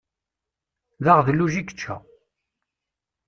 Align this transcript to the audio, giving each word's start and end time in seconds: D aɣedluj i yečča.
D 1.03 1.05
aɣedluj 1.11 1.53
i 1.61 1.61
yečča. 1.67 1.95